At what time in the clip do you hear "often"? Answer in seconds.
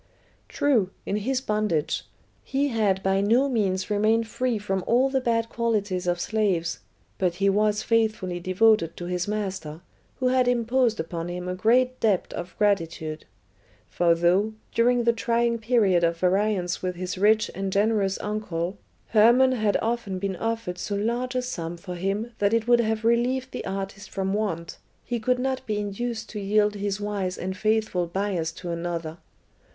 19.83-20.17